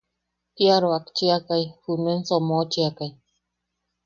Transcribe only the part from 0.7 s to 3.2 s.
roʼaktchiakai nuen somochiakai.